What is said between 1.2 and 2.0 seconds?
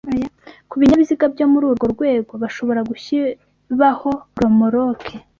byo muri urwo